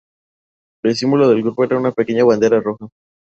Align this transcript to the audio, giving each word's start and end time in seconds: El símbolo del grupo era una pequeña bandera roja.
El 0.83 0.95
símbolo 0.95 1.29
del 1.29 1.43
grupo 1.43 1.63
era 1.63 1.77
una 1.77 1.91
pequeña 1.91 2.25
bandera 2.25 2.59
roja. 2.59 2.87